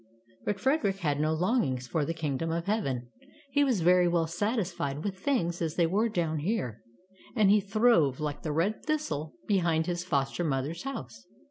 [0.45, 3.11] But Frederick had no longings for the kingdom of Heaven.
[3.51, 6.81] He was very well satisfied with things as they were down here,
[7.35, 9.85] and he throve like the red thistle be 75 76 Tales of Modern Germany hind
[9.85, 11.25] his foster mother's house.